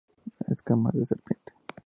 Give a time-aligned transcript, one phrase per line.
[0.51, 1.53] Escamas de serpiente